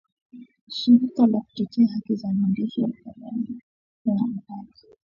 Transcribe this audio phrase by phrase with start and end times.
[0.67, 3.61] shirika la kutetea haki za waandishi habari la Waandishi
[4.05, 4.27] wasio na
[4.67, 4.77] Mpaka